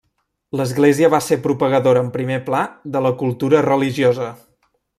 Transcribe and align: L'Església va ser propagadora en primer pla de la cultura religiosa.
L'Església 0.59 1.09
va 1.13 1.19
ser 1.25 1.37
propagadora 1.43 2.01
en 2.05 2.09
primer 2.15 2.39
pla 2.47 2.63
de 2.97 3.03
la 3.09 3.13
cultura 3.21 3.63
religiosa. 3.69 4.33